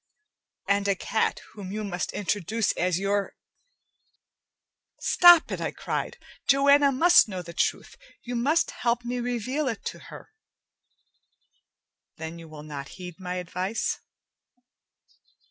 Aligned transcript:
And 0.67 0.87
a 0.87 0.95
cat 0.95 1.41
whom 1.53 1.71
you 1.71 1.83
must 1.83 2.11
introduce 2.11 2.71
as 2.71 2.97
your" 2.97 3.35
"Stop 5.13 5.51
it!" 5.51 5.61
I 5.61 5.69
cried. 5.69 6.17
"Joanna 6.47 6.91
must 6.91 7.27
know 7.29 7.43
the 7.43 7.53
truth. 7.53 7.97
You 8.23 8.35
must 8.35 8.71
help 8.71 9.05
me 9.05 9.19
reveal 9.19 9.67
it 9.67 9.85
to 9.85 9.99
her." 10.09 10.31
"Then 12.17 12.39
you 12.39 12.47
will 12.49 12.63
not 12.63 12.89
heed 12.97 13.19
my 13.19 13.35
advice?" 13.35 13.99